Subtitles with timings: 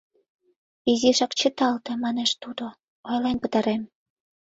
[0.91, 2.65] —Изишак чыталте,— манеш тудо,—
[3.09, 3.81] ойлен пытарем...